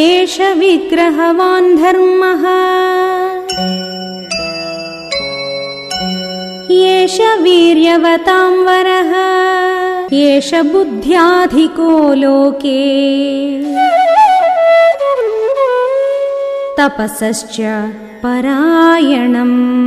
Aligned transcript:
एष 0.00 0.40
विग्रहवान् 0.40 1.76
धर्मः। 1.76 2.44
एष 6.74 7.20
वीर्यवतां 7.20 8.52
वरः 8.52 9.12
एष 10.16 10.54
बुद्ध्याधिको 10.54 12.14
लोके। 12.14 12.82
तपसश्च 16.78 17.56
परायणम्। 18.22 19.79